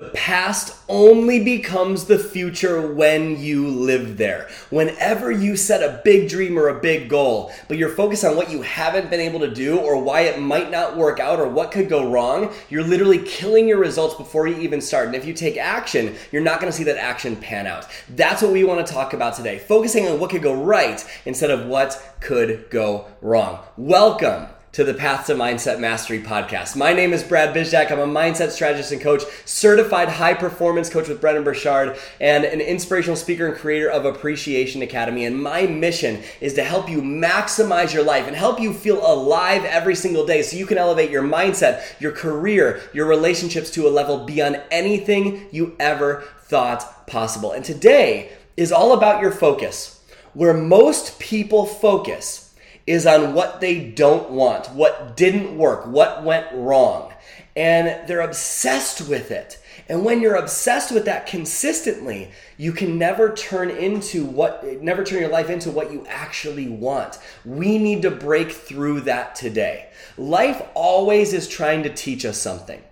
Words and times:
The 0.00 0.08
past 0.08 0.74
only 0.88 1.44
becomes 1.44 2.06
the 2.06 2.18
future 2.18 2.90
when 2.90 3.38
you 3.38 3.68
live 3.68 4.16
there. 4.16 4.48
Whenever 4.70 5.30
you 5.30 5.58
set 5.58 5.82
a 5.82 6.00
big 6.02 6.30
dream 6.30 6.58
or 6.58 6.68
a 6.68 6.80
big 6.80 7.10
goal, 7.10 7.52
but 7.68 7.76
you're 7.76 7.90
focused 7.90 8.24
on 8.24 8.34
what 8.34 8.50
you 8.50 8.62
haven't 8.62 9.10
been 9.10 9.20
able 9.20 9.40
to 9.40 9.52
do 9.52 9.78
or 9.78 10.02
why 10.02 10.22
it 10.22 10.40
might 10.40 10.70
not 10.70 10.96
work 10.96 11.20
out 11.20 11.38
or 11.38 11.48
what 11.48 11.70
could 11.70 11.90
go 11.90 12.10
wrong, 12.10 12.50
you're 12.70 12.82
literally 12.82 13.18
killing 13.18 13.68
your 13.68 13.76
results 13.76 14.14
before 14.14 14.46
you 14.48 14.58
even 14.60 14.80
start. 14.80 15.04
And 15.04 15.14
if 15.14 15.26
you 15.26 15.34
take 15.34 15.58
action, 15.58 16.16
you're 16.32 16.40
not 16.40 16.60
gonna 16.60 16.72
see 16.72 16.84
that 16.84 16.96
action 16.96 17.36
pan 17.36 17.66
out. 17.66 17.86
That's 18.08 18.40
what 18.40 18.52
we 18.52 18.64
wanna 18.64 18.86
talk 18.86 19.12
about 19.12 19.36
today, 19.36 19.58
focusing 19.58 20.08
on 20.08 20.18
what 20.18 20.30
could 20.30 20.40
go 20.40 20.54
right 20.54 21.04
instead 21.26 21.50
of 21.50 21.66
what 21.66 22.02
could 22.20 22.70
go 22.70 23.06
wrong. 23.20 23.58
Welcome 23.76 24.46
to 24.72 24.84
the 24.84 24.94
Path 24.94 25.26
to 25.26 25.34
Mindset 25.34 25.80
Mastery 25.80 26.20
podcast. 26.20 26.76
My 26.76 26.92
name 26.92 27.12
is 27.12 27.24
Brad 27.24 27.52
Bizjack. 27.52 27.90
I'm 27.90 27.98
a 27.98 28.06
mindset 28.06 28.50
strategist 28.50 28.92
and 28.92 29.00
coach, 29.00 29.24
certified 29.44 30.08
high 30.08 30.34
performance 30.34 30.88
coach 30.88 31.08
with 31.08 31.20
Brendon 31.20 31.42
Burchard, 31.42 31.98
and 32.20 32.44
an 32.44 32.60
inspirational 32.60 33.16
speaker 33.16 33.48
and 33.48 33.56
creator 33.56 33.90
of 33.90 34.04
Appreciation 34.04 34.80
Academy. 34.80 35.24
And 35.24 35.42
my 35.42 35.66
mission 35.66 36.22
is 36.40 36.54
to 36.54 36.62
help 36.62 36.88
you 36.88 37.02
maximize 37.02 37.92
your 37.92 38.04
life 38.04 38.28
and 38.28 38.36
help 38.36 38.60
you 38.60 38.72
feel 38.72 39.04
alive 39.04 39.64
every 39.64 39.96
single 39.96 40.24
day 40.24 40.40
so 40.42 40.56
you 40.56 40.66
can 40.66 40.78
elevate 40.78 41.10
your 41.10 41.24
mindset, 41.24 42.00
your 42.00 42.12
career, 42.12 42.80
your 42.92 43.08
relationships 43.08 43.72
to 43.72 43.88
a 43.88 43.90
level 43.90 44.24
beyond 44.24 44.62
anything 44.70 45.48
you 45.50 45.74
ever 45.80 46.22
thought 46.42 47.08
possible. 47.08 47.50
And 47.50 47.64
today 47.64 48.30
is 48.56 48.70
all 48.70 48.92
about 48.92 49.20
your 49.20 49.32
focus. 49.32 50.00
Where 50.32 50.54
most 50.54 51.18
people 51.18 51.66
focus, 51.66 52.49
is 52.90 53.06
on 53.06 53.34
what 53.34 53.60
they 53.60 53.78
don't 53.78 54.30
want, 54.30 54.66
what 54.72 55.16
didn't 55.16 55.56
work, 55.56 55.86
what 55.86 56.24
went 56.24 56.48
wrong. 56.52 57.12
And 57.54 58.08
they're 58.08 58.20
obsessed 58.20 59.08
with 59.08 59.30
it. 59.30 59.62
And 59.88 60.04
when 60.04 60.20
you're 60.20 60.34
obsessed 60.34 60.90
with 60.90 61.04
that 61.04 61.28
consistently, 61.28 62.32
you 62.56 62.72
can 62.72 62.98
never 62.98 63.32
turn 63.32 63.70
into 63.70 64.24
what 64.24 64.64
never 64.82 65.04
turn 65.04 65.20
your 65.20 65.30
life 65.30 65.50
into 65.50 65.70
what 65.70 65.92
you 65.92 66.04
actually 66.08 66.68
want. 66.68 67.20
We 67.44 67.78
need 67.78 68.02
to 68.02 68.10
break 68.10 68.50
through 68.50 69.02
that 69.02 69.36
today. 69.36 69.88
Life 70.18 70.60
always 70.74 71.32
is 71.32 71.46
trying 71.46 71.84
to 71.84 71.94
teach 71.94 72.24
us 72.24 72.38
something. 72.38 72.82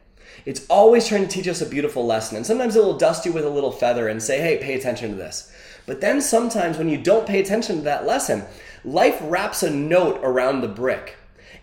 It's 0.46 0.64
always 0.68 1.08
trying 1.08 1.26
to 1.26 1.28
teach 1.28 1.48
us 1.48 1.60
a 1.60 1.66
beautiful 1.66 2.06
lesson. 2.06 2.36
And 2.36 2.46
sometimes 2.46 2.76
it 2.76 2.84
will 2.84 2.96
dust 2.96 3.26
you 3.26 3.32
with 3.32 3.44
a 3.44 3.50
little 3.50 3.72
feather 3.72 4.06
and 4.06 4.22
say, 4.22 4.40
hey, 4.40 4.58
pay 4.58 4.74
attention 4.74 5.10
to 5.10 5.16
this. 5.16 5.52
But 5.86 6.00
then 6.00 6.20
sometimes 6.20 6.78
when 6.78 6.88
you 6.88 6.98
don't 6.98 7.26
pay 7.26 7.40
attention 7.40 7.76
to 7.76 7.82
that 7.82 8.06
lesson, 8.06 8.44
Life 8.88 9.18
wraps 9.20 9.62
a 9.62 9.68
note 9.68 10.18
around 10.22 10.62
the 10.62 10.68
brick 10.68 11.16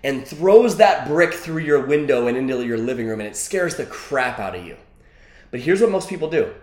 and 0.03 0.27
throws 0.27 0.77
that 0.77 1.07
brick 1.07 1.33
through 1.33 1.63
your 1.63 1.83
window 1.83 2.27
and 2.27 2.37
into 2.37 2.63
your 2.63 2.77
living 2.77 3.07
room, 3.07 3.19
and 3.19 3.27
it 3.27 3.35
scares 3.35 3.77
the 3.77 3.85
crap 3.87 4.37
out 4.37 4.53
of 4.53 4.63
you. 4.63 4.77
But 5.49 5.61
here's 5.61 5.81
what 5.81 5.89
most 5.89 6.07
people 6.07 6.29
do 6.29 6.53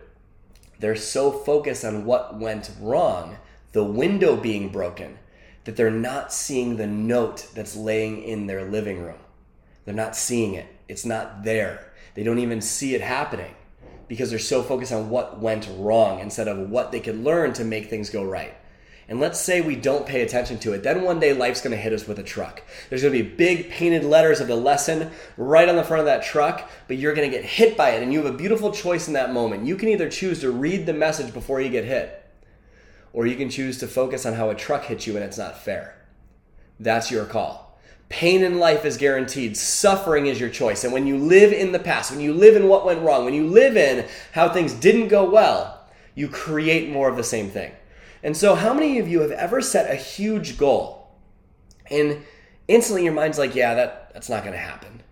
they're 0.78 0.94
so 0.94 1.32
focused 1.32 1.84
on 1.84 2.04
what 2.04 2.38
went 2.38 2.70
wrong, 2.80 3.38
the 3.72 3.82
window 3.82 4.36
being 4.36 4.68
broken, 4.68 5.18
that 5.64 5.74
they're 5.74 5.90
not 5.90 6.32
seeing 6.32 6.76
the 6.76 6.86
note 6.86 7.48
that's 7.56 7.74
laying 7.74 8.22
in 8.22 8.46
their 8.46 8.64
living 8.64 9.02
room. 9.02 9.18
They're 9.84 9.94
not 9.94 10.14
seeing 10.14 10.54
it, 10.54 10.66
it's 10.86 11.04
not 11.04 11.42
there. 11.42 11.90
They 12.14 12.22
don't 12.22 12.38
even 12.38 12.60
see 12.60 12.94
it 12.94 13.00
happening 13.00 13.56
because 14.06 14.30
they're 14.30 14.38
so 14.38 14.62
focused 14.62 14.92
on 14.92 15.10
what 15.10 15.40
went 15.40 15.68
wrong 15.76 16.20
instead 16.20 16.46
of 16.46 16.70
what 16.70 16.92
they 16.92 17.00
could 17.00 17.18
learn 17.18 17.52
to 17.54 17.64
make 17.64 17.90
things 17.90 18.10
go 18.10 18.22
right 18.22 18.54
and 19.08 19.20
let's 19.20 19.40
say 19.40 19.60
we 19.60 19.76
don't 19.76 20.06
pay 20.06 20.22
attention 20.22 20.58
to 20.60 20.72
it, 20.72 20.82
then 20.82 21.02
one 21.02 21.20
day 21.20 21.32
life's 21.32 21.60
to 21.60 21.76
hit 21.76 21.92
us 21.92 22.06
with 22.06 22.18
a 22.18 22.22
truck. 22.22 22.62
There's 22.88 23.02
to 23.02 23.10
be 23.10 23.22
big 23.22 23.70
painted 23.70 24.04
letters 24.04 24.40
of 24.40 24.48
the 24.48 24.56
lesson 24.56 25.10
right 25.36 25.68
on 25.68 25.76
the 25.76 25.84
front 25.84 26.00
of 26.00 26.06
that 26.06 26.22
truck, 26.22 26.70
but 26.88 26.96
you're 26.96 27.14
to 27.14 27.28
get 27.28 27.44
hit 27.44 27.76
by 27.76 27.90
it, 27.90 28.02
and 28.02 28.12
you 28.12 28.22
have 28.22 28.34
a 28.34 28.36
beautiful 28.36 28.72
choice 28.72 29.08
in 29.08 29.14
that 29.14 29.32
moment. 29.32 29.66
You 29.66 29.76
can 29.76 29.88
either 29.88 30.08
choose 30.08 30.40
to 30.40 30.50
read 30.50 30.86
the 30.86 30.92
message 30.92 31.34
before 31.34 31.60
you 31.60 31.68
get 31.68 31.84
hit, 31.84 32.24
or 33.12 33.26
you 33.26 33.36
can 33.36 33.50
choose 33.50 33.78
to 33.78 33.86
focus 33.86 34.24
on 34.24 34.34
how 34.34 34.50
a 34.50 34.54
truck 34.54 34.84
hits 34.84 35.06
you 35.06 35.16
and 35.16 35.24
it's 35.24 35.38
not 35.38 35.62
fair. 35.62 35.96
That's 36.80 37.10
your 37.10 37.24
call. 37.24 37.78
Pain 38.08 38.42
in 38.42 38.58
life 38.58 38.84
is 38.84 38.98
guaranteed. 38.98 39.56
Suffering 39.56 40.26
is 40.26 40.38
your 40.38 40.50
choice. 40.50 40.84
And 40.84 40.92
when 40.92 41.06
you 41.06 41.16
live 41.16 41.52
in 41.52 41.72
the 41.72 41.78
past, 41.78 42.10
when 42.10 42.20
you 42.20 42.34
live 42.34 42.56
in 42.56 42.68
what 42.68 42.84
went 42.84 43.00
wrong, 43.00 43.24
when 43.24 43.32
you 43.32 43.46
live 43.46 43.76
in 43.76 44.06
how 44.32 44.50
things 44.50 44.74
didn't 44.74 45.08
go 45.08 45.28
well, 45.30 45.80
you 46.14 46.28
create 46.28 46.90
more 46.90 47.08
of 47.08 47.16
the 47.16 47.24
same 47.24 47.48
thing. 47.48 47.72
And 48.22 48.36
so, 48.36 48.54
how 48.54 48.72
many 48.72 48.98
of 48.98 49.08
you 49.08 49.20
have 49.20 49.32
ever 49.32 49.60
set 49.60 49.90
a 49.90 49.96
huge 49.96 50.56
goal 50.56 51.10
and 51.90 52.22
instantly 52.68 53.04
your 53.04 53.12
mind's 53.12 53.38
like, 53.38 53.54
yeah, 53.54 53.74
that, 53.74 54.12
that's 54.14 54.28
not 54.28 54.44
going 54.44 54.54
to 54.54 54.60
happen, 54.60 55.02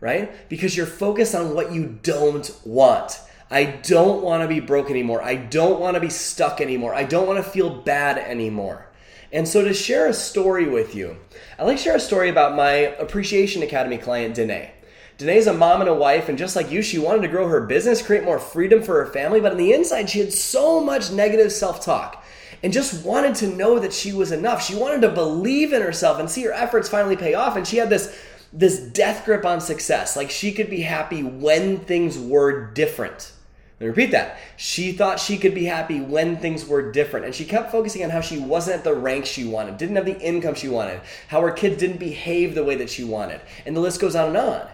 right? 0.00 0.48
Because 0.48 0.76
you're 0.76 0.86
focused 0.86 1.34
on 1.34 1.54
what 1.54 1.72
you 1.72 1.98
don't 2.02 2.50
want. 2.64 3.20
I 3.50 3.64
don't 3.64 4.22
want 4.22 4.42
to 4.42 4.48
be 4.48 4.60
broke 4.60 4.90
anymore. 4.90 5.22
I 5.22 5.36
don't 5.36 5.80
want 5.80 5.94
to 5.94 6.00
be 6.00 6.08
stuck 6.08 6.60
anymore. 6.60 6.94
I 6.94 7.04
don't 7.04 7.26
want 7.26 7.44
to 7.44 7.50
feel 7.50 7.68
bad 7.68 8.16
anymore. 8.16 8.88
And 9.32 9.48
so, 9.48 9.64
to 9.64 9.74
share 9.74 10.06
a 10.06 10.14
story 10.14 10.68
with 10.68 10.94
you, 10.94 11.16
I'd 11.58 11.64
like 11.64 11.78
to 11.78 11.82
share 11.82 11.96
a 11.96 12.00
story 12.00 12.28
about 12.28 12.54
my 12.54 12.70
Appreciation 12.70 13.62
Academy 13.62 13.98
client, 13.98 14.36
Danae. 14.36 14.72
Danae's 15.18 15.46
a 15.46 15.52
mom 15.52 15.80
and 15.80 15.90
a 15.90 15.94
wife, 15.94 16.28
and 16.28 16.38
just 16.38 16.56
like 16.56 16.70
you, 16.70 16.82
she 16.82 16.98
wanted 16.98 17.22
to 17.22 17.28
grow 17.28 17.48
her 17.48 17.60
business, 17.66 18.02
create 18.02 18.24
more 18.24 18.38
freedom 18.38 18.82
for 18.82 19.04
her 19.04 19.10
family, 19.10 19.40
but 19.40 19.52
on 19.52 19.58
the 19.58 19.72
inside, 19.72 20.10
she 20.10 20.18
had 20.18 20.32
so 20.32 20.82
much 20.82 21.10
negative 21.10 21.52
self 21.52 21.84
talk 21.84 22.21
and 22.62 22.72
just 22.72 23.04
wanted 23.04 23.34
to 23.36 23.48
know 23.48 23.78
that 23.78 23.92
she 23.92 24.12
was 24.12 24.32
enough. 24.32 24.62
She 24.62 24.74
wanted 24.74 25.00
to 25.02 25.08
believe 25.08 25.72
in 25.72 25.82
herself 25.82 26.18
and 26.18 26.30
see 26.30 26.42
her 26.44 26.52
efforts 26.52 26.88
finally 26.88 27.16
pay 27.16 27.34
off. 27.34 27.56
And 27.56 27.66
she 27.66 27.78
had 27.78 27.90
this 27.90 28.16
this 28.52 28.78
death 28.78 29.24
grip 29.24 29.44
on 29.46 29.60
success. 29.60 30.16
Like 30.16 30.30
she 30.30 30.52
could 30.52 30.68
be 30.68 30.82
happy 30.82 31.22
when 31.22 31.78
things 31.78 32.18
were 32.18 32.66
different. 32.72 33.32
Let 33.80 33.86
me 33.86 33.88
repeat 33.88 34.10
that. 34.12 34.38
She 34.56 34.92
thought 34.92 35.18
she 35.18 35.38
could 35.38 35.54
be 35.54 35.64
happy 35.64 36.00
when 36.00 36.36
things 36.36 36.66
were 36.66 36.92
different. 36.92 37.26
And 37.26 37.34
she 37.34 37.44
kept 37.44 37.72
focusing 37.72 38.04
on 38.04 38.10
how 38.10 38.20
she 38.20 38.38
wasn't 38.38 38.76
at 38.76 38.84
the 38.84 38.94
rank 38.94 39.26
she 39.26 39.44
wanted, 39.44 39.78
didn't 39.78 39.96
have 39.96 40.04
the 40.04 40.20
income 40.20 40.54
she 40.54 40.68
wanted, 40.68 41.00
how 41.28 41.40
her 41.40 41.50
kids 41.50 41.78
didn't 41.78 41.98
behave 41.98 42.54
the 42.54 42.62
way 42.62 42.76
that 42.76 42.90
she 42.90 43.02
wanted. 43.02 43.40
And 43.66 43.74
the 43.74 43.80
list 43.80 44.00
goes 44.00 44.14
on 44.14 44.28
and 44.28 44.36
on. 44.36 44.68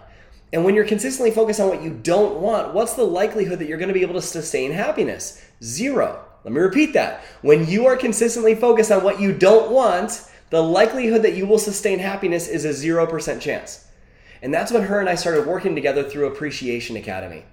And 0.51 0.63
when 0.63 0.75
you're 0.75 0.85
consistently 0.85 1.31
focused 1.31 1.59
on 1.59 1.69
what 1.69 1.81
you 1.81 1.91
don't 1.91 2.39
want, 2.39 2.73
what's 2.73 2.93
the 2.93 3.03
likelihood 3.03 3.59
that 3.59 3.67
you're 3.67 3.77
going 3.77 3.87
to 3.87 3.93
be 3.93 4.01
able 4.01 4.15
to 4.15 4.21
sustain 4.21 4.71
happiness? 4.71 5.43
Zero. 5.63 6.25
Let 6.49 6.55
me 6.55 6.61
repeat 6.61 6.93
that. 6.93 7.21
When 7.43 7.67
you 7.67 7.85
are 7.85 7.95
consistently 7.95 8.55
focused 8.55 8.91
on 8.91 9.03
what 9.03 9.21
you 9.21 9.31
don't 9.31 9.71
want, 9.71 10.25
the 10.49 10.63
likelihood 10.63 11.21
that 11.21 11.35
you 11.35 11.45
will 11.45 11.59
sustain 11.59 11.99
happiness 11.99 12.47
is 12.47 12.65
a 12.65 12.69
0% 12.69 13.39
chance. 13.39 13.85
And 14.41 14.51
that's 14.51 14.71
when 14.71 14.81
her 14.81 14.99
and 14.99 15.07
I 15.07 15.13
started 15.13 15.45
working 15.45 15.75
together 15.75 16.01
through 16.01 16.25
Appreciation 16.25 16.95
Academy. 16.95 17.43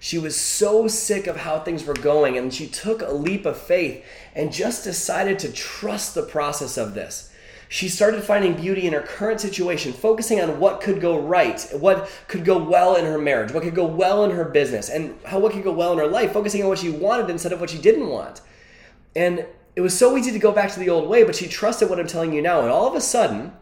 She 0.00 0.16
was 0.16 0.40
so 0.40 0.88
sick 0.88 1.26
of 1.26 1.36
how 1.36 1.58
things 1.60 1.84
were 1.84 1.92
going, 1.92 2.38
and 2.38 2.52
she 2.52 2.66
took 2.66 3.02
a 3.02 3.12
leap 3.12 3.44
of 3.44 3.58
faith 3.58 4.02
and 4.34 4.50
just 4.50 4.84
decided 4.84 5.38
to 5.40 5.52
trust 5.52 6.14
the 6.14 6.22
process 6.22 6.78
of 6.78 6.94
this. 6.94 7.30
She 7.68 7.88
started 7.88 8.22
finding 8.22 8.54
beauty 8.54 8.86
in 8.86 8.92
her 8.92 9.00
current 9.00 9.40
situation, 9.40 9.92
focusing 9.92 10.40
on 10.40 10.60
what 10.60 10.80
could 10.80 11.00
go 11.00 11.18
right, 11.18 11.60
what 11.72 12.08
could 12.28 12.44
go 12.44 12.58
well 12.58 12.94
in 12.94 13.04
her 13.04 13.18
marriage, 13.18 13.52
what 13.52 13.64
could 13.64 13.74
go 13.74 13.86
well 13.86 14.24
in 14.24 14.30
her 14.30 14.44
business, 14.44 14.88
and 14.88 15.18
how 15.24 15.40
what 15.40 15.52
could 15.52 15.64
go 15.64 15.72
well 15.72 15.92
in 15.92 15.98
her 15.98 16.06
life, 16.06 16.32
focusing 16.32 16.62
on 16.62 16.68
what 16.68 16.78
she 16.78 16.90
wanted 16.90 17.28
instead 17.28 17.52
of 17.52 17.60
what 17.60 17.70
she 17.70 17.78
didn't 17.78 18.08
want. 18.08 18.40
And 19.16 19.46
it 19.74 19.80
was 19.80 19.98
so 19.98 20.16
easy 20.16 20.30
to 20.30 20.38
go 20.38 20.52
back 20.52 20.70
to 20.72 20.78
the 20.78 20.90
old 20.90 21.08
way, 21.08 21.24
but 21.24 21.34
she 21.34 21.48
trusted 21.48 21.90
what 21.90 21.98
I'm 21.98 22.06
telling 22.06 22.32
you 22.32 22.40
now. 22.40 22.60
And 22.60 22.70
all 22.70 22.86
of 22.86 22.94
a 22.94 23.00
sudden, 23.00 23.52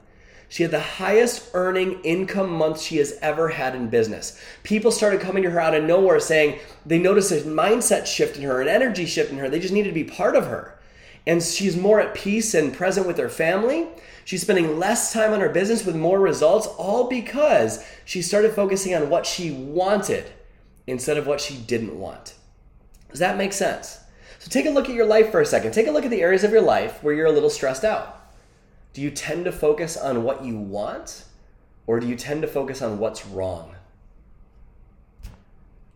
she 0.48 0.62
had 0.62 0.70
the 0.70 0.80
highest 0.80 1.48
earning 1.54 2.00
income 2.02 2.50
month 2.50 2.80
she 2.80 2.98
has 2.98 3.18
ever 3.22 3.48
had 3.48 3.74
in 3.74 3.88
business. 3.88 4.38
People 4.62 4.92
started 4.92 5.20
coming 5.20 5.42
to 5.44 5.50
her 5.50 5.60
out 5.60 5.74
of 5.74 5.82
nowhere 5.82 6.20
saying 6.20 6.60
they 6.84 6.98
noticed 6.98 7.32
a 7.32 7.36
mindset 7.36 8.06
shift 8.06 8.36
in 8.36 8.42
her, 8.42 8.60
an 8.60 8.68
energy 8.68 9.06
shift 9.06 9.32
in 9.32 9.38
her. 9.38 9.48
They 9.48 9.60
just 9.60 9.72
needed 9.72 9.88
to 9.88 9.94
be 9.94 10.04
part 10.04 10.36
of 10.36 10.46
her 10.46 10.73
and 11.26 11.42
she's 11.42 11.76
more 11.76 12.00
at 12.00 12.14
peace 12.14 12.54
and 12.54 12.74
present 12.74 13.06
with 13.06 13.18
her 13.18 13.28
family. 13.28 13.88
She's 14.24 14.42
spending 14.42 14.78
less 14.78 15.12
time 15.12 15.32
on 15.32 15.40
her 15.40 15.48
business 15.48 15.84
with 15.84 15.96
more 15.96 16.18
results, 16.18 16.66
all 16.66 17.08
because 17.08 17.84
she 18.04 18.22
started 18.22 18.52
focusing 18.52 18.94
on 18.94 19.10
what 19.10 19.26
she 19.26 19.50
wanted 19.50 20.30
instead 20.86 21.16
of 21.16 21.26
what 21.26 21.40
she 21.40 21.56
didn't 21.56 21.98
want. 21.98 22.34
Does 23.10 23.20
that 23.20 23.38
make 23.38 23.52
sense? 23.52 24.00
So 24.38 24.50
take 24.50 24.66
a 24.66 24.70
look 24.70 24.88
at 24.88 24.94
your 24.94 25.06
life 25.06 25.30
for 25.30 25.40
a 25.40 25.46
second. 25.46 25.72
Take 25.72 25.86
a 25.86 25.90
look 25.90 26.04
at 26.04 26.10
the 26.10 26.20
areas 26.20 26.44
of 26.44 26.50
your 26.50 26.60
life 26.60 27.02
where 27.02 27.14
you're 27.14 27.26
a 27.26 27.32
little 27.32 27.50
stressed 27.50 27.84
out. 27.84 28.20
Do 28.92 29.00
you 29.00 29.10
tend 29.10 29.46
to 29.46 29.52
focus 29.52 29.96
on 29.96 30.22
what 30.22 30.44
you 30.44 30.58
want 30.58 31.24
or 31.86 32.00
do 32.00 32.06
you 32.06 32.16
tend 32.16 32.42
to 32.42 32.48
focus 32.48 32.82
on 32.82 32.98
what's 32.98 33.26
wrong? 33.26 33.74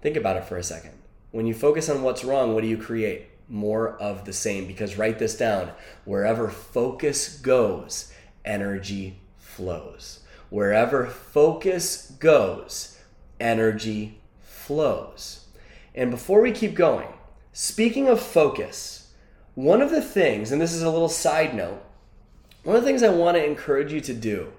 Think 0.01 0.17
about 0.17 0.37
it 0.37 0.45
for 0.45 0.57
a 0.57 0.63
second. 0.63 0.93
When 1.31 1.47
you 1.47 1.55
focus 1.55 1.89
on 1.89 2.03
what's 2.03 2.25
wrong, 2.25 2.55
what 2.55 2.63
do 2.63 2.69
you 2.69 2.79
create? 2.79 3.29
More 3.49 3.97
of 3.97 4.25
the 4.25 4.33
same. 4.33 4.67
Because 4.67 4.99
write 4.99 5.19
this 5.19 5.37
down 5.37 5.73
wherever 6.05 6.49
focus 6.49 7.39
goes, 7.39 8.13
energy 8.45 9.21
flows. 9.37 10.21
Wherever 10.51 11.07
focus 11.07 12.13
goes, 12.19 12.99
energy 13.39 14.19
flows. 14.41 15.47
And 15.95 16.11
before 16.11 16.41
we 16.41 16.53
keep 16.53 16.75
going, 16.75 17.09
speaking 17.53 18.09
of 18.09 18.21
focus, 18.21 19.13
one 19.55 19.83
of 19.83 19.91
the 19.91 20.03
things, 20.03 20.53
and 20.53 20.61
this 20.61 20.73
is 20.73 20.83
a 20.83 20.91
little 20.91 21.09
side 21.09 21.55
note, 21.55 21.83
one 22.63 22.77
of 22.77 22.83
the 22.83 22.89
things 22.89 23.03
I 23.03 23.09
want 23.09 23.37
to 23.37 23.45
encourage 23.45 23.93
you 23.93 24.01
to 24.03 24.15
do 24.15 24.53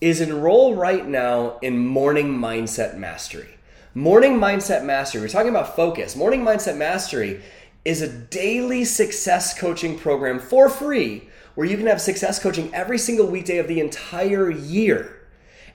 is 0.00 0.20
enroll 0.20 0.74
right 0.74 1.06
now 1.06 1.58
in 1.62 1.78
Morning 1.78 2.36
Mindset 2.36 2.96
Mastery. 2.96 3.58
Morning 3.94 4.38
Mindset 4.38 4.84
Mastery, 4.84 5.20
we're 5.20 5.28
talking 5.28 5.50
about 5.50 5.76
focus. 5.76 6.16
Morning 6.16 6.42
Mindset 6.42 6.76
Mastery 6.76 7.42
is 7.84 8.00
a 8.00 8.08
daily 8.08 8.84
success 8.84 9.58
coaching 9.58 9.98
program 9.98 10.38
for 10.38 10.68
free 10.68 11.28
where 11.54 11.66
you 11.66 11.76
can 11.76 11.86
have 11.86 12.00
success 12.00 12.38
coaching 12.38 12.72
every 12.74 12.98
single 12.98 13.26
weekday 13.26 13.58
of 13.58 13.68
the 13.68 13.80
entire 13.80 14.50
year 14.50 15.20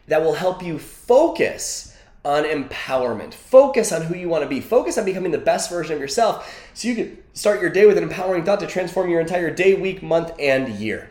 that 0.07 0.23
will 0.23 0.33
help 0.33 0.63
you 0.63 0.79
focus 0.79 1.95
on 2.23 2.43
empowerment. 2.43 3.33
Focus 3.33 3.91
on 3.91 4.01
who 4.01 4.15
you 4.15 4.27
want 4.27 4.43
to 4.43 4.49
be. 4.49 4.59
Focus 4.59 4.97
on 4.97 5.05
becoming 5.05 5.31
the 5.31 5.37
best 5.37 5.69
version 5.69 5.95
of 5.95 6.01
yourself 6.01 6.69
so 6.73 6.87
you 6.87 6.95
can 6.95 7.17
start 7.33 7.61
your 7.61 7.69
day 7.69 7.85
with 7.85 7.97
an 7.97 8.03
empowering 8.03 8.43
thought 8.43 8.59
to 8.59 8.67
transform 8.67 9.09
your 9.09 9.21
entire 9.21 9.53
day, 9.53 9.75
week, 9.75 10.01
month, 10.01 10.31
and 10.39 10.67
year. 10.69 11.09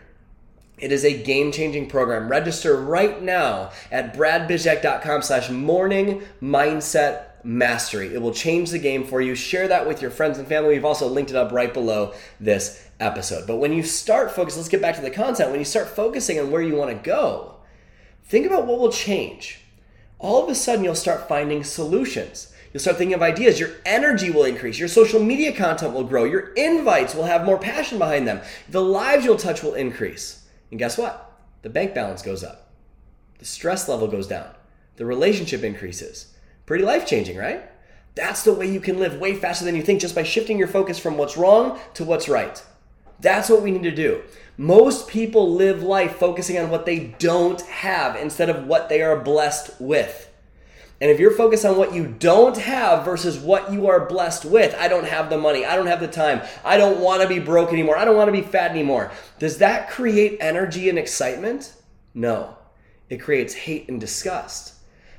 It 0.78 0.92
is 0.92 1.06
a 1.06 1.22
game-changing 1.22 1.88
program. 1.88 2.28
Register 2.28 2.76
right 2.76 3.22
now 3.22 3.70
at 3.90 4.14
bradbizjack.com 4.14 5.22
slash 5.22 5.48
morning 5.48 6.22
mindset 6.42 7.25
mastery. 7.46 8.12
It 8.12 8.20
will 8.20 8.34
change 8.34 8.70
the 8.70 8.78
game 8.78 9.04
for 9.04 9.20
you. 9.20 9.34
Share 9.34 9.68
that 9.68 9.86
with 9.86 10.02
your 10.02 10.10
friends 10.10 10.38
and 10.38 10.48
family. 10.48 10.74
We've 10.74 10.84
also 10.84 11.06
linked 11.06 11.30
it 11.30 11.36
up 11.36 11.52
right 11.52 11.72
below 11.72 12.12
this 12.40 12.86
episode. 12.98 13.46
But 13.46 13.56
when 13.56 13.72
you 13.72 13.84
start 13.84 14.32
focus, 14.32 14.56
let's 14.56 14.68
get 14.68 14.82
back 14.82 14.96
to 14.96 15.00
the 15.00 15.10
content. 15.10 15.50
When 15.50 15.60
you 15.60 15.64
start 15.64 15.88
focusing 15.88 16.40
on 16.40 16.50
where 16.50 16.60
you 16.60 16.74
want 16.74 16.90
to 16.90 17.08
go, 17.08 17.56
think 18.24 18.46
about 18.46 18.66
what 18.66 18.80
will 18.80 18.92
change. 18.92 19.60
All 20.18 20.42
of 20.42 20.50
a 20.50 20.54
sudden, 20.54 20.84
you'll 20.84 20.94
start 20.94 21.28
finding 21.28 21.62
solutions. 21.62 22.52
You'll 22.72 22.80
start 22.80 22.96
thinking 22.96 23.14
of 23.14 23.22
ideas. 23.22 23.60
Your 23.60 23.70
energy 23.86 24.30
will 24.30 24.44
increase. 24.44 24.78
Your 24.78 24.88
social 24.88 25.22
media 25.22 25.52
content 25.52 25.94
will 25.94 26.04
grow. 26.04 26.24
Your 26.24 26.52
invites 26.54 27.14
will 27.14 27.24
have 27.24 27.44
more 27.44 27.58
passion 27.58 27.98
behind 27.98 28.26
them. 28.26 28.40
The 28.68 28.82
lives 28.82 29.24
you'll 29.24 29.36
touch 29.36 29.62
will 29.62 29.74
increase. 29.74 30.46
And 30.70 30.78
guess 30.78 30.98
what? 30.98 31.32
The 31.62 31.70
bank 31.70 31.94
balance 31.94 32.22
goes 32.22 32.42
up. 32.42 32.72
The 33.38 33.44
stress 33.44 33.88
level 33.88 34.08
goes 34.08 34.26
down. 34.26 34.50
The 34.96 35.06
relationship 35.06 35.62
increases. 35.62 36.35
Pretty 36.66 36.84
life 36.84 37.06
changing, 37.06 37.36
right? 37.36 37.62
That's 38.16 38.42
the 38.42 38.52
way 38.52 38.70
you 38.70 38.80
can 38.80 38.98
live 38.98 39.18
way 39.18 39.34
faster 39.34 39.64
than 39.64 39.76
you 39.76 39.82
think 39.82 40.00
just 40.00 40.14
by 40.14 40.22
shifting 40.22 40.58
your 40.58 40.68
focus 40.68 40.98
from 40.98 41.16
what's 41.16 41.36
wrong 41.36 41.78
to 41.94 42.04
what's 42.04 42.28
right. 42.28 42.62
That's 43.20 43.48
what 43.48 43.62
we 43.62 43.70
need 43.70 43.84
to 43.84 43.94
do. 43.94 44.22
Most 44.58 45.08
people 45.08 45.52
live 45.54 45.82
life 45.82 46.16
focusing 46.16 46.58
on 46.58 46.70
what 46.70 46.86
they 46.86 47.14
don't 47.18 47.60
have 47.62 48.16
instead 48.16 48.50
of 48.50 48.66
what 48.66 48.88
they 48.88 49.02
are 49.02 49.18
blessed 49.18 49.80
with. 49.80 50.32
And 50.98 51.10
if 51.10 51.20
you're 51.20 51.30
focused 51.30 51.66
on 51.66 51.76
what 51.76 51.92
you 51.92 52.06
don't 52.06 52.56
have 52.56 53.04
versus 53.04 53.38
what 53.38 53.70
you 53.70 53.86
are 53.86 54.06
blessed 54.06 54.46
with, 54.46 54.74
I 54.76 54.88
don't 54.88 55.06
have 55.06 55.28
the 55.28 55.36
money, 55.36 55.66
I 55.66 55.76
don't 55.76 55.88
have 55.88 56.00
the 56.00 56.08
time, 56.08 56.40
I 56.64 56.78
don't 56.78 57.00
want 57.00 57.20
to 57.20 57.28
be 57.28 57.38
broke 57.38 57.70
anymore, 57.70 57.98
I 57.98 58.06
don't 58.06 58.16
want 58.16 58.28
to 58.28 58.32
be 58.32 58.40
fat 58.40 58.70
anymore. 58.70 59.12
Does 59.38 59.58
that 59.58 59.90
create 59.90 60.38
energy 60.40 60.88
and 60.88 60.98
excitement? 60.98 61.74
No. 62.14 62.56
It 63.10 63.18
creates 63.18 63.52
hate 63.52 63.90
and 63.90 64.00
disgust. 64.00 64.75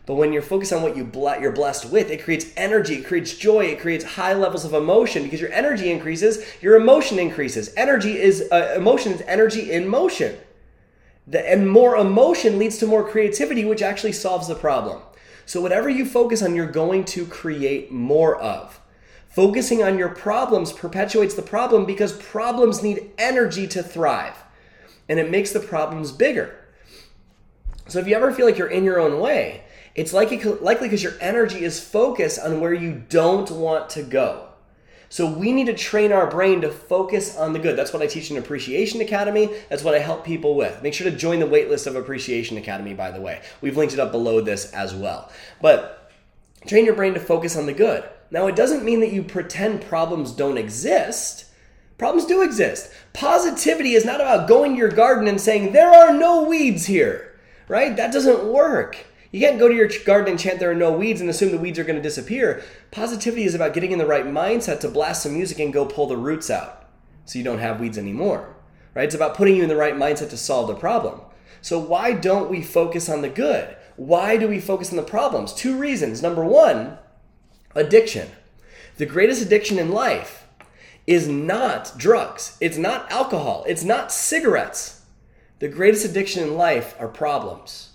But 0.07 0.15
when 0.15 0.31
you're 0.31 0.41
focused 0.41 0.71
on 0.71 0.81
what 0.81 0.95
you 0.95 1.11
you're 1.13 1.51
blessed 1.51 1.91
with, 1.91 2.09
it 2.09 2.23
creates 2.23 2.45
energy, 2.55 2.95
it 2.95 3.05
creates 3.05 3.35
joy, 3.35 3.65
it 3.65 3.81
creates 3.81 4.05
high 4.05 4.33
levels 4.33 4.63
of 4.63 4.73
emotion 4.73 5.23
because 5.23 5.41
your 5.41 5.51
energy 5.51 5.91
increases, 5.91 6.45
your 6.61 6.77
emotion 6.77 7.19
increases. 7.19 7.73
Energy 7.75 8.17
is 8.17 8.47
uh, 8.49 8.73
emotion 8.77 9.11
is 9.11 9.21
energy 9.27 9.69
in 9.69 9.85
motion. 9.85 10.37
The, 11.27 11.47
and 11.51 11.69
more 11.69 11.97
emotion 11.97 12.57
leads 12.57 12.77
to 12.77 12.87
more 12.87 13.05
creativity, 13.05 13.65
which 13.65 13.81
actually 13.81 14.13
solves 14.13 14.47
the 14.47 14.55
problem. 14.55 15.01
So, 15.45 15.61
whatever 15.61 15.89
you 15.89 16.05
focus 16.05 16.41
on, 16.41 16.55
you're 16.55 16.71
going 16.71 17.03
to 17.05 17.25
create 17.25 17.91
more 17.91 18.37
of. 18.37 18.79
Focusing 19.27 19.83
on 19.83 19.97
your 19.97 20.09
problems 20.09 20.71
perpetuates 20.71 21.35
the 21.35 21.41
problem 21.41 21.85
because 21.85 22.13
problems 22.13 22.81
need 22.81 23.11
energy 23.17 23.67
to 23.67 23.83
thrive 23.83 24.41
and 25.09 25.19
it 25.19 25.29
makes 25.29 25.51
the 25.51 25.59
problems 25.59 26.13
bigger. 26.13 26.55
So, 27.89 27.99
if 27.99 28.07
you 28.07 28.15
ever 28.15 28.31
feel 28.31 28.45
like 28.45 28.57
you're 28.57 28.67
in 28.67 28.85
your 28.85 29.01
own 29.01 29.19
way, 29.19 29.63
it's 29.97 30.13
likely 30.13 30.37
because 30.37 31.03
your 31.03 31.15
energy 31.19 31.65
is 31.65 31.83
focused 31.83 32.39
on 32.39 32.61
where 32.61 32.73
you 32.73 33.03
don't 33.09 33.51
want 33.51 33.89
to 33.89 34.03
go. 34.03 34.47
So 35.09 35.31
we 35.31 35.51
need 35.51 35.67
to 35.67 35.73
train 35.73 36.11
our 36.11 36.29
brain 36.29 36.61
to 36.61 36.69
focus 36.69 37.35
on 37.35 37.53
the 37.53 37.59
good. 37.59 37.77
That's 37.77 37.93
what 37.93 38.01
I 38.01 38.07
teach 38.07 38.29
in 38.29 38.37
Appreciation 38.37 39.01
Academy. 39.01 39.49
That's 39.69 39.83
what 39.83 39.95
I 39.95 39.99
help 39.99 40.23
people 40.23 40.55
with. 40.55 40.83
Make 40.83 40.93
sure 40.93 41.09
to 41.09 41.15
join 41.15 41.39
the 41.39 41.45
waitlist 41.45 41.87
of 41.87 41.95
Appreciation 41.95 42.57
Academy, 42.57 42.93
by 42.93 43.11
the 43.11 43.21
way. 43.21 43.41
We've 43.61 43.75
linked 43.77 43.93
it 43.93 43.99
up 43.99 44.11
below 44.11 44.41
this 44.41 44.71
as 44.73 44.93
well. 44.93 45.31
But 45.61 46.11
train 46.67 46.85
your 46.85 46.95
brain 46.95 47.13
to 47.13 47.19
focus 47.19 47.55
on 47.55 47.65
the 47.65 47.73
good. 47.73 48.03
Now, 48.29 48.47
it 48.47 48.55
doesn't 48.55 48.83
mean 48.83 48.99
that 48.99 49.13
you 49.13 49.23
pretend 49.23 49.81
problems 49.81 50.31
don't 50.31 50.57
exist. 50.57 51.45
Problems 51.97 52.27
do 52.27 52.43
exist. 52.43 52.91
Positivity 53.13 53.93
is 53.93 54.05
not 54.05 54.21
about 54.21 54.47
going 54.47 54.73
to 54.73 54.77
your 54.77 54.91
garden 54.91 55.27
and 55.27 55.41
saying, 55.41 55.71
there 55.71 55.89
are 55.89 56.13
no 56.13 56.43
weeds 56.43 56.85
here, 56.85 57.39
right? 57.67 57.95
That 57.95 58.11
doesn't 58.11 58.43
work. 58.43 59.05
You 59.31 59.39
can't 59.41 59.59
go 59.59 59.67
to 59.67 59.75
your 59.75 59.89
garden 60.05 60.31
and 60.31 60.39
chant 60.39 60.59
there 60.59 60.71
are 60.71 60.75
no 60.75 60.91
weeds 60.91 61.19
and 61.19 61.29
assume 61.29 61.51
the 61.51 61.57
weeds 61.57 61.77
are 61.79 61.83
going 61.83 61.97
to 61.97 62.01
disappear. 62.01 62.63
Positivity 62.91 63.43
is 63.43 63.55
about 63.55 63.73
getting 63.73 63.91
in 63.91 63.99
the 63.99 64.05
right 64.05 64.25
mindset 64.25 64.79
to 64.81 64.89
blast 64.89 65.23
some 65.23 65.33
music 65.33 65.59
and 65.59 65.73
go 65.73 65.85
pull 65.85 66.07
the 66.07 66.17
roots 66.17 66.49
out 66.49 66.89
so 67.25 67.37
you 67.37 67.43
don't 67.43 67.59
have 67.59 67.79
weeds 67.79 67.97
anymore. 67.97 68.55
Right? 68.93 69.03
It's 69.03 69.15
about 69.15 69.35
putting 69.35 69.55
you 69.55 69.63
in 69.63 69.69
the 69.69 69.75
right 69.75 69.95
mindset 69.95 70.29
to 70.29 70.37
solve 70.37 70.67
the 70.67 70.75
problem. 70.75 71.21
So 71.61 71.77
why 71.77 72.13
don't 72.13 72.49
we 72.49 72.61
focus 72.63 73.09
on 73.09 73.21
the 73.21 73.29
good? 73.29 73.75
Why 73.97 74.37
do 74.37 74.47
we 74.47 74.59
focus 74.59 74.91
on 74.91 74.95
the 74.95 75.03
problems? 75.03 75.53
Two 75.53 75.77
reasons. 75.77 76.21
Number 76.21 76.45
1, 76.45 76.97
addiction. 77.75 78.29
The 78.97 79.05
greatest 79.05 79.41
addiction 79.41 79.77
in 79.77 79.91
life 79.91 80.47
is 81.05 81.27
not 81.27 81.93
drugs. 81.97 82.57
It's 82.61 82.77
not 82.77 83.11
alcohol. 83.11 83.65
It's 83.67 83.83
not 83.83 84.11
cigarettes. 84.11 85.01
The 85.59 85.67
greatest 85.67 86.05
addiction 86.05 86.43
in 86.43 86.55
life 86.55 86.95
are 86.99 87.07
problems. 87.07 87.93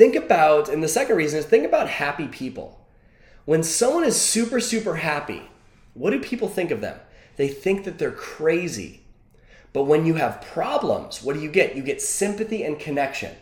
Think 0.00 0.16
about, 0.16 0.70
and 0.70 0.82
the 0.82 0.88
second 0.88 1.16
reason 1.16 1.38
is 1.38 1.44
think 1.44 1.66
about 1.66 1.86
happy 1.86 2.26
people. 2.26 2.80
When 3.44 3.62
someone 3.62 4.02
is 4.02 4.18
super, 4.18 4.58
super 4.58 4.96
happy, 4.96 5.42
what 5.92 6.12
do 6.12 6.20
people 6.20 6.48
think 6.48 6.70
of 6.70 6.80
them? 6.80 6.98
They 7.36 7.48
think 7.48 7.84
that 7.84 7.98
they're 7.98 8.10
crazy. 8.10 9.02
But 9.74 9.84
when 9.84 10.06
you 10.06 10.14
have 10.14 10.40
problems, 10.40 11.22
what 11.22 11.36
do 11.36 11.42
you 11.42 11.50
get? 11.50 11.76
You 11.76 11.82
get 11.82 12.00
sympathy 12.00 12.64
and 12.64 12.80
connection. 12.80 13.36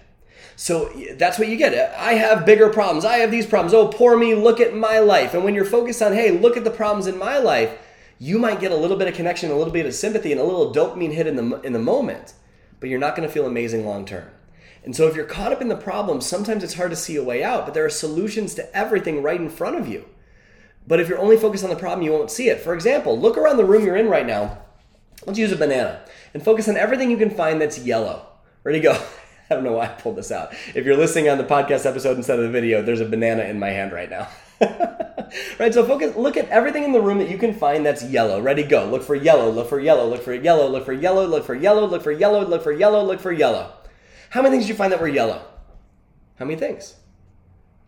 So 0.56 0.92
that's 1.12 1.38
what 1.38 1.46
you 1.46 1.56
get. 1.56 1.94
I 1.96 2.14
have 2.14 2.44
bigger 2.44 2.70
problems. 2.70 3.04
I 3.04 3.18
have 3.18 3.30
these 3.30 3.46
problems. 3.46 3.72
Oh, 3.72 3.86
poor 3.86 4.18
me, 4.18 4.34
look 4.34 4.58
at 4.58 4.74
my 4.74 4.98
life. 4.98 5.34
And 5.34 5.44
when 5.44 5.54
you're 5.54 5.64
focused 5.64 6.02
on, 6.02 6.12
hey, 6.12 6.32
look 6.32 6.56
at 6.56 6.64
the 6.64 6.72
problems 6.72 7.06
in 7.06 7.16
my 7.16 7.38
life, 7.38 7.78
you 8.18 8.36
might 8.36 8.58
get 8.58 8.72
a 8.72 8.76
little 8.76 8.96
bit 8.96 9.06
of 9.06 9.14
connection, 9.14 9.52
a 9.52 9.56
little 9.56 9.72
bit 9.72 9.86
of 9.86 9.94
sympathy, 9.94 10.32
and 10.32 10.40
a 10.40 10.44
little 10.44 10.74
dopamine 10.74 11.12
hit 11.12 11.28
in 11.28 11.36
the, 11.36 11.60
in 11.60 11.72
the 11.72 11.78
moment. 11.78 12.34
But 12.80 12.88
you're 12.88 12.98
not 12.98 13.14
going 13.14 13.28
to 13.28 13.32
feel 13.32 13.46
amazing 13.46 13.86
long 13.86 14.04
term. 14.04 14.28
And 14.84 14.94
so 14.94 15.06
if 15.06 15.14
you're 15.14 15.24
caught 15.24 15.52
up 15.52 15.60
in 15.60 15.68
the 15.68 15.76
problem, 15.76 16.20
sometimes 16.20 16.64
it's 16.64 16.74
hard 16.74 16.90
to 16.90 16.96
see 16.96 17.16
a 17.16 17.24
way 17.24 17.42
out, 17.42 17.64
but 17.64 17.74
there 17.74 17.84
are 17.84 17.90
solutions 17.90 18.54
to 18.54 18.76
everything 18.76 19.22
right 19.22 19.40
in 19.40 19.50
front 19.50 19.76
of 19.76 19.88
you. 19.88 20.04
But 20.86 21.00
if 21.00 21.08
you're 21.08 21.18
only 21.18 21.36
focused 21.36 21.64
on 21.64 21.70
the 21.70 21.76
problem, 21.76 22.02
you 22.02 22.12
won't 22.12 22.30
see 22.30 22.48
it. 22.48 22.60
For 22.60 22.72
example, 22.72 23.18
look 23.18 23.36
around 23.36 23.58
the 23.58 23.64
room 23.64 23.84
you're 23.84 23.96
in 23.96 24.08
right 24.08 24.26
now. 24.26 24.58
Let's 25.26 25.38
use 25.38 25.52
a 25.52 25.56
banana 25.56 26.00
and 26.32 26.42
focus 26.42 26.68
on 26.68 26.76
everything 26.76 27.10
you 27.10 27.18
can 27.18 27.30
find 27.30 27.60
that's 27.60 27.78
yellow. 27.78 28.26
Ready 28.64 28.80
to 28.80 28.84
go? 28.84 28.92
I 29.50 29.54
don't 29.54 29.64
know 29.64 29.72
why 29.72 29.86
I 29.86 29.88
pulled 29.88 30.16
this 30.16 30.30
out. 30.30 30.54
If 30.74 30.84
you're 30.84 30.96
listening 30.96 31.28
on 31.28 31.38
the 31.38 31.44
podcast 31.44 31.86
episode 31.86 32.16
instead 32.16 32.38
of 32.38 32.44
the 32.44 32.50
video, 32.50 32.82
there's 32.82 33.00
a 33.00 33.06
banana 33.06 33.44
in 33.44 33.58
my 33.58 33.70
hand 33.70 33.92
right 33.92 34.08
now. 34.08 34.28
right, 35.58 35.72
so 35.72 35.86
focus 35.86 36.16
look 36.16 36.36
at 36.36 36.48
everything 36.48 36.84
in 36.84 36.92
the 36.92 37.00
room 37.00 37.18
that 37.18 37.30
you 37.30 37.38
can 37.38 37.54
find 37.54 37.84
that's 37.84 38.02
yellow. 38.04 38.40
Ready 38.40 38.62
go. 38.62 38.86
Look 38.86 39.02
for 39.02 39.14
yellow, 39.14 39.50
look 39.50 39.68
for 39.68 39.78
yellow, 39.78 40.08
look 40.08 40.22
for 40.22 40.34
yellow, 40.34 40.68
look 40.68 40.84
for 40.84 40.92
yellow, 40.92 41.26
look 41.26 41.44
for 41.44 41.54
yellow, 41.54 41.86
look 41.86 42.02
for 42.02 42.12
yellow, 42.12 42.44
look 42.46 42.62
for 42.62 42.72
yellow, 42.72 43.04
look 43.04 43.20
for 43.20 43.32
yellow. 43.32 43.72
How 44.30 44.42
many 44.42 44.54
things 44.54 44.64
did 44.64 44.70
you 44.70 44.76
find 44.76 44.92
that 44.92 45.00
were 45.00 45.08
yellow? 45.08 45.42
How 46.38 46.44
many 46.44 46.58
things? 46.58 46.96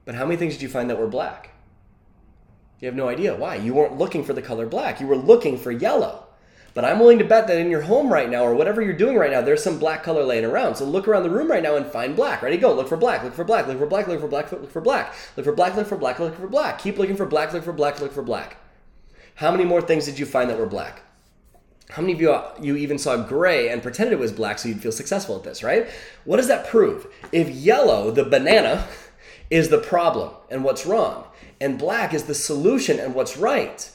But 0.04 0.14
how 0.14 0.24
many 0.24 0.36
things 0.36 0.54
did 0.54 0.62
you 0.62 0.68
find 0.68 0.88
that 0.90 0.98
were 0.98 1.06
black? 1.06 1.50
You 2.80 2.86
have 2.86 2.96
no 2.96 3.08
idea. 3.08 3.36
Why? 3.36 3.56
You 3.56 3.74
weren't 3.74 3.98
looking 3.98 4.24
for 4.24 4.32
the 4.32 4.42
color 4.42 4.66
black. 4.66 5.00
You 5.00 5.06
were 5.06 5.16
looking 5.16 5.58
for 5.58 5.70
yellow. 5.70 6.26
But 6.72 6.84
I'm 6.84 6.98
willing 6.98 7.18
to 7.18 7.24
bet 7.24 7.46
that 7.48 7.58
in 7.58 7.70
your 7.70 7.82
home 7.82 8.12
right 8.12 8.30
now 8.30 8.44
or 8.44 8.54
whatever 8.54 8.80
you're 8.80 8.94
doing 8.94 9.16
right 9.16 9.30
now, 9.30 9.40
there's 9.40 9.62
some 9.62 9.78
black 9.78 10.02
color 10.02 10.24
laying 10.24 10.44
around. 10.44 10.76
So 10.76 10.84
look 10.84 11.08
around 11.08 11.24
the 11.24 11.30
room 11.30 11.50
right 11.50 11.62
now 11.62 11.76
and 11.76 11.84
find 11.84 12.16
black. 12.16 12.42
Ready? 12.42 12.56
Go. 12.56 12.72
Look 12.72 12.88
for 12.88 12.96
black. 12.96 13.22
Look 13.22 13.34
for 13.34 13.44
black. 13.44 13.66
Look 13.66 13.78
for 13.78 13.86
black. 13.86 14.06
Look 14.08 14.20
for 14.20 14.28
black. 14.28 14.50
Look 14.50 14.70
for 14.70 14.80
black. 14.80 15.14
Look 15.36 15.44
for 15.44 15.52
black. 15.52 15.76
Look 15.76 15.86
for 15.86 15.96
black. 15.96 16.18
Look 16.18 16.36
for 16.36 16.46
black. 16.46 16.78
Keep 16.78 16.98
looking 16.98 17.16
for 17.16 17.26
black. 17.26 17.52
Look 17.52 17.64
for 17.64 17.72
black. 17.72 18.00
Look 18.00 18.12
for 18.12 18.22
black. 18.22 18.56
How 19.34 19.50
many 19.50 19.64
more 19.64 19.82
things 19.82 20.06
did 20.06 20.18
you 20.18 20.26
find 20.26 20.48
that 20.48 20.58
were 20.58 20.66
black? 20.66 21.02
How 21.90 22.02
many 22.02 22.12
of 22.12 22.20
you 22.20 22.38
you 22.60 22.76
even 22.76 22.98
saw 22.98 23.16
gray 23.16 23.68
and 23.68 23.82
pretended 23.82 24.12
it 24.12 24.20
was 24.20 24.32
black 24.32 24.58
so 24.58 24.68
you'd 24.68 24.80
feel 24.80 24.92
successful 24.92 25.36
at 25.36 25.42
this, 25.42 25.62
right? 25.62 25.88
What 26.24 26.36
does 26.36 26.46
that 26.48 26.68
prove? 26.68 27.06
If 27.32 27.48
yellow, 27.48 28.10
the 28.10 28.24
banana, 28.24 28.86
is 29.50 29.68
the 29.68 29.78
problem 29.78 30.32
and 30.48 30.62
what's 30.62 30.86
wrong, 30.86 31.24
and 31.60 31.78
black 31.78 32.14
is 32.14 32.24
the 32.24 32.34
solution 32.34 33.00
and 33.00 33.14
what's 33.14 33.36
right. 33.36 33.90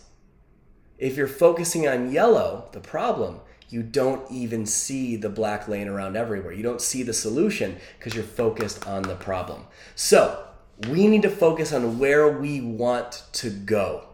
If 0.98 1.16
you're 1.16 1.28
focusing 1.28 1.88
on 1.88 2.12
yellow, 2.12 2.68
the 2.74 2.82
problem, 2.82 3.40
you 3.70 3.82
don't 3.82 4.30
even 4.30 4.66
see 4.66 5.16
the 5.16 5.30
black 5.30 5.68
laying 5.68 5.88
around 5.88 6.18
everywhere. 6.18 6.52
You 6.52 6.64
don't 6.64 6.82
see 6.82 7.04
the 7.04 7.14
solution 7.14 7.78
because 7.98 8.14
you're 8.14 8.24
focused 8.24 8.86
on 8.86 9.04
the 9.04 9.16
problem. 9.16 9.66
So, 9.96 10.46
we 10.90 11.08
need 11.08 11.22
to 11.22 11.30
focus 11.30 11.72
on 11.72 12.00
where 12.00 12.28
we 12.28 12.60
want 12.60 13.24
to 13.34 13.50
go, 13.50 14.08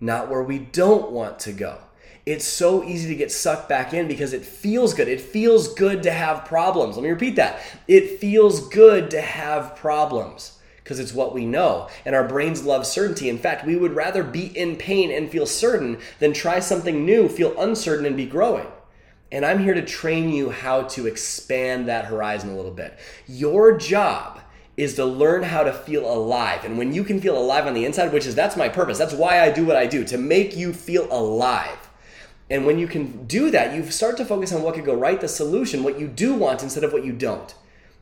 not 0.00 0.30
where 0.30 0.42
we 0.42 0.60
don't 0.60 1.10
want 1.10 1.40
to 1.40 1.52
go 1.52 1.78
it's 2.26 2.46
so 2.46 2.82
easy 2.84 3.08
to 3.08 3.14
get 3.14 3.30
sucked 3.30 3.68
back 3.68 3.92
in 3.92 4.08
because 4.08 4.32
it 4.32 4.44
feels 4.44 4.94
good. 4.94 5.08
It 5.08 5.20
feels 5.20 5.74
good 5.74 6.02
to 6.04 6.10
have 6.10 6.46
problems. 6.46 6.96
Let 6.96 7.02
me 7.02 7.10
repeat 7.10 7.36
that. 7.36 7.60
It 7.86 8.18
feels 8.18 8.68
good 8.68 9.10
to 9.10 9.20
have 9.20 9.76
problems 9.76 10.58
because 10.82 10.98
it's 10.98 11.12
what 11.12 11.34
we 11.34 11.44
know. 11.44 11.88
And 12.06 12.14
our 12.14 12.26
brains 12.26 12.64
love 12.64 12.86
certainty. 12.86 13.28
In 13.28 13.38
fact, 13.38 13.66
we 13.66 13.76
would 13.76 13.94
rather 13.94 14.22
be 14.22 14.46
in 14.56 14.76
pain 14.76 15.10
and 15.10 15.30
feel 15.30 15.46
certain 15.46 15.98
than 16.18 16.32
try 16.32 16.60
something 16.60 17.04
new, 17.04 17.28
feel 17.28 17.58
uncertain, 17.60 18.06
and 18.06 18.16
be 18.16 18.26
growing. 18.26 18.66
And 19.30 19.44
I'm 19.44 19.58
here 19.58 19.74
to 19.74 19.84
train 19.84 20.30
you 20.30 20.50
how 20.50 20.82
to 20.82 21.06
expand 21.06 21.88
that 21.88 22.06
horizon 22.06 22.50
a 22.50 22.56
little 22.56 22.70
bit. 22.70 22.98
Your 23.26 23.76
job 23.76 24.40
is 24.76 24.94
to 24.94 25.04
learn 25.04 25.42
how 25.42 25.62
to 25.62 25.72
feel 25.72 26.10
alive. 26.10 26.64
And 26.64 26.78
when 26.78 26.92
you 26.92 27.04
can 27.04 27.20
feel 27.20 27.36
alive 27.36 27.66
on 27.66 27.74
the 27.74 27.84
inside, 27.84 28.12
which 28.12 28.26
is 28.26 28.34
that's 28.34 28.56
my 28.56 28.68
purpose, 28.68 28.98
that's 28.98 29.14
why 29.14 29.40
I 29.40 29.50
do 29.50 29.64
what 29.64 29.76
I 29.76 29.86
do, 29.86 30.04
to 30.04 30.18
make 30.18 30.56
you 30.56 30.72
feel 30.72 31.06
alive. 31.12 31.83
And 32.50 32.66
when 32.66 32.78
you 32.78 32.86
can 32.86 33.26
do 33.26 33.50
that, 33.50 33.74
you 33.74 33.90
start 33.90 34.16
to 34.18 34.24
focus 34.24 34.52
on 34.52 34.62
what 34.62 34.74
could 34.74 34.84
go 34.84 34.94
right, 34.94 35.20
the 35.20 35.28
solution, 35.28 35.82
what 35.82 35.98
you 35.98 36.06
do 36.06 36.34
want 36.34 36.62
instead 36.62 36.84
of 36.84 36.92
what 36.92 37.04
you 37.04 37.12
don't. 37.12 37.54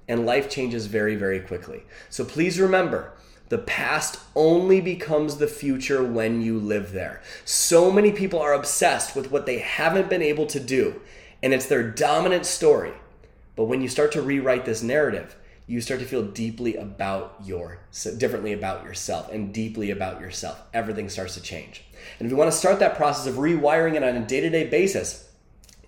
And 0.08 0.26
life 0.26 0.50
changes 0.50 0.86
very, 0.86 1.14
very 1.14 1.40
quickly. 1.40 1.84
So 2.10 2.24
please 2.24 2.58
remember, 2.58 3.12
the 3.50 3.58
past 3.58 4.18
only 4.34 4.80
becomes 4.80 5.36
the 5.36 5.46
future 5.46 6.02
when 6.02 6.40
you 6.40 6.58
live 6.58 6.92
there. 6.92 7.22
So 7.44 7.92
many 7.92 8.10
people 8.10 8.40
are 8.40 8.54
obsessed 8.54 9.14
with 9.14 9.30
what 9.30 9.46
they 9.46 9.58
haven't 9.58 10.08
been 10.08 10.22
able 10.22 10.46
to 10.46 10.58
do, 10.58 11.00
and 11.42 11.52
it's 11.52 11.66
their 11.66 11.88
dominant 11.88 12.46
story. 12.46 12.94
But 13.54 13.64
when 13.64 13.82
you 13.82 13.88
start 13.88 14.10
to 14.12 14.22
rewrite 14.22 14.64
this 14.64 14.82
narrative, 14.82 15.36
you 15.66 15.80
start 15.80 16.00
to 16.00 16.06
feel 16.06 16.22
deeply 16.22 16.76
about 16.76 17.36
your 17.44 17.78
differently 18.18 18.52
about 18.52 18.84
yourself 18.84 19.30
and 19.30 19.52
deeply 19.54 19.90
about 19.90 20.20
yourself. 20.20 20.62
Everything 20.74 21.08
starts 21.08 21.34
to 21.34 21.40
change. 21.40 21.84
And 22.18 22.26
if 22.26 22.30
you 22.30 22.36
want 22.36 22.50
to 22.50 22.56
start 22.56 22.78
that 22.80 22.96
process 22.96 23.26
of 23.26 23.36
rewiring 23.36 23.94
it 23.94 24.02
on 24.02 24.16
a 24.16 24.26
day-to-day 24.26 24.68
basis 24.68 25.28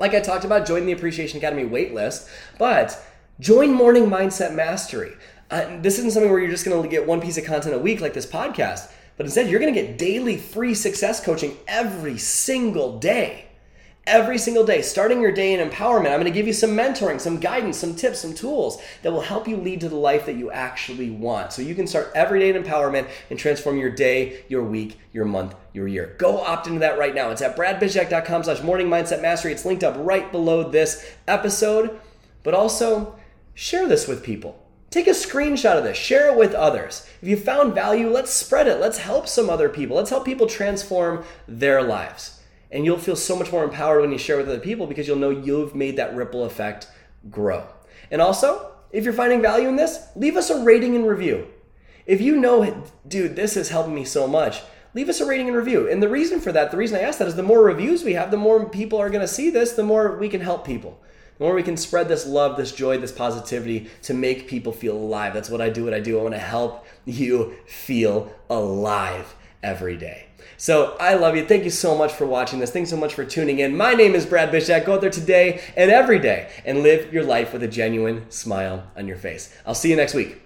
like 0.00 0.14
i 0.14 0.20
talked 0.20 0.44
about 0.44 0.66
join 0.66 0.86
the 0.86 0.92
appreciation 0.92 1.38
academy 1.38 1.64
waitlist 1.64 2.28
but 2.58 3.00
join 3.40 3.72
morning 3.72 4.06
mindset 4.06 4.54
mastery. 4.54 5.12
Uh, 5.50 5.80
this 5.80 5.98
isn't 5.98 6.12
something 6.12 6.30
where 6.30 6.40
you're 6.40 6.50
just 6.50 6.64
going 6.64 6.82
to 6.82 6.88
get 6.88 7.06
one 7.06 7.20
piece 7.20 7.36
of 7.36 7.44
content 7.44 7.74
a 7.74 7.78
week 7.78 8.00
like 8.00 8.14
this 8.14 8.26
podcast 8.26 8.90
but 9.16 9.26
instead 9.26 9.48
you're 9.48 9.60
going 9.60 9.72
to 9.72 9.80
get 9.80 9.98
daily 9.98 10.36
free 10.36 10.74
success 10.74 11.22
coaching 11.22 11.56
every 11.68 12.18
single 12.18 12.98
day 12.98 13.46
every 14.06 14.38
single 14.38 14.64
day, 14.64 14.82
starting 14.82 15.20
your 15.20 15.32
day 15.32 15.54
in 15.54 15.68
empowerment. 15.68 16.10
I'm 16.10 16.20
going 16.20 16.24
to 16.24 16.30
give 16.30 16.46
you 16.46 16.52
some 16.52 16.70
mentoring, 16.70 17.20
some 17.20 17.40
guidance, 17.40 17.78
some 17.78 17.94
tips, 17.94 18.20
some 18.20 18.34
tools 18.34 18.80
that 19.02 19.12
will 19.12 19.20
help 19.20 19.48
you 19.48 19.56
lead 19.56 19.80
to 19.80 19.88
the 19.88 19.96
life 19.96 20.26
that 20.26 20.36
you 20.36 20.50
actually 20.50 21.10
want. 21.10 21.52
So 21.52 21.62
you 21.62 21.74
can 21.74 21.86
start 21.86 22.12
every 22.14 22.40
day 22.40 22.50
in 22.50 22.62
empowerment 22.62 23.08
and 23.30 23.38
transform 23.38 23.78
your 23.78 23.90
day, 23.90 24.44
your 24.48 24.62
week, 24.64 24.98
your 25.12 25.24
month, 25.24 25.54
your 25.72 25.88
year. 25.88 26.14
Go 26.18 26.40
opt 26.40 26.66
into 26.66 26.80
that 26.80 26.98
right 26.98 27.14
now. 27.14 27.30
It's 27.30 27.42
at 27.42 27.56
bradbizjack.com 27.56 28.44
slash 28.44 28.62
morning 28.62 28.88
mindset 28.88 29.22
mastery. 29.22 29.52
It's 29.52 29.64
linked 29.64 29.84
up 29.84 29.96
right 29.98 30.30
below 30.30 30.68
this 30.68 31.14
episode. 31.26 31.98
But 32.42 32.54
also, 32.54 33.18
share 33.54 33.88
this 33.88 34.06
with 34.06 34.22
people. 34.22 34.60
Take 34.90 35.06
a 35.08 35.10
screenshot 35.10 35.76
of 35.76 35.82
this, 35.82 35.96
share 35.96 36.30
it 36.30 36.38
with 36.38 36.54
others. 36.54 37.08
If 37.20 37.26
you 37.26 37.36
found 37.36 37.74
value, 37.74 38.08
let's 38.08 38.30
spread 38.30 38.68
it. 38.68 38.78
Let's 38.78 38.98
help 38.98 39.26
some 39.26 39.50
other 39.50 39.68
people. 39.68 39.96
Let's 39.96 40.10
help 40.10 40.24
people 40.24 40.46
transform 40.46 41.24
their 41.48 41.82
lives. 41.82 42.40
And 42.74 42.84
you'll 42.84 42.98
feel 42.98 43.16
so 43.16 43.36
much 43.36 43.52
more 43.52 43.64
empowered 43.64 44.02
when 44.02 44.12
you 44.12 44.18
share 44.18 44.36
with 44.36 44.48
other 44.48 44.58
people 44.58 44.86
because 44.86 45.06
you'll 45.08 45.16
know 45.16 45.30
you've 45.30 45.74
made 45.74 45.96
that 45.96 46.14
ripple 46.14 46.44
effect 46.44 46.88
grow. 47.30 47.66
And 48.10 48.20
also, 48.20 48.72
if 48.90 49.04
you're 49.04 49.12
finding 49.12 49.40
value 49.40 49.68
in 49.68 49.76
this, 49.76 50.08
leave 50.16 50.36
us 50.36 50.50
a 50.50 50.62
rating 50.62 50.96
and 50.96 51.06
review. 51.06 51.46
If 52.04 52.20
you 52.20 52.36
know, 52.36 52.84
dude, 53.06 53.36
this 53.36 53.54
has 53.54 53.68
helped 53.68 53.90
me 53.90 54.04
so 54.04 54.26
much, 54.26 54.60
leave 54.92 55.08
us 55.08 55.20
a 55.20 55.26
rating 55.26 55.48
and 55.48 55.56
review. 55.56 55.88
And 55.88 56.02
the 56.02 56.08
reason 56.08 56.40
for 56.40 56.50
that, 56.52 56.72
the 56.72 56.76
reason 56.76 56.98
I 56.98 57.02
ask 57.02 57.18
that 57.20 57.28
is 57.28 57.36
the 57.36 57.42
more 57.44 57.62
reviews 57.62 58.04
we 58.04 58.14
have, 58.14 58.32
the 58.32 58.36
more 58.36 58.68
people 58.68 58.98
are 58.98 59.08
going 59.08 59.20
to 59.20 59.32
see 59.32 59.50
this, 59.50 59.72
the 59.72 59.84
more 59.84 60.18
we 60.18 60.28
can 60.28 60.40
help 60.40 60.66
people. 60.66 61.00
The 61.38 61.44
more 61.44 61.54
we 61.54 61.62
can 61.62 61.76
spread 61.76 62.08
this 62.08 62.26
love, 62.26 62.56
this 62.56 62.72
joy, 62.72 62.98
this 62.98 63.12
positivity 63.12 63.88
to 64.02 64.14
make 64.14 64.48
people 64.48 64.72
feel 64.72 64.96
alive. 64.96 65.32
That's 65.32 65.50
what 65.50 65.60
I 65.60 65.70
do. 65.70 65.84
What 65.84 65.94
I 65.94 66.00
do. 66.00 66.18
I 66.18 66.22
want 66.22 66.34
to 66.34 66.40
help 66.40 66.86
you 67.04 67.54
feel 67.66 68.32
alive 68.50 69.34
every 69.62 69.96
day. 69.96 70.26
So 70.56 70.96
I 70.98 71.14
love 71.14 71.36
you. 71.36 71.44
Thank 71.46 71.64
you 71.64 71.70
so 71.70 71.96
much 71.96 72.12
for 72.12 72.26
watching 72.26 72.58
this. 72.58 72.70
Thanks 72.70 72.90
so 72.90 72.96
much 72.96 73.14
for 73.14 73.24
tuning 73.24 73.58
in. 73.58 73.76
My 73.76 73.94
name 73.94 74.14
is 74.14 74.26
Brad 74.26 74.52
Bizjack. 74.52 74.86
Go 74.86 74.94
out 74.94 75.00
there 75.00 75.10
today 75.10 75.60
and 75.76 75.90
every 75.90 76.18
day 76.18 76.50
and 76.64 76.82
live 76.82 77.12
your 77.12 77.24
life 77.24 77.52
with 77.52 77.62
a 77.62 77.68
genuine 77.68 78.30
smile 78.30 78.84
on 78.96 79.08
your 79.08 79.16
face. 79.16 79.54
I'll 79.66 79.74
see 79.74 79.90
you 79.90 79.96
next 79.96 80.14
week. 80.14 80.40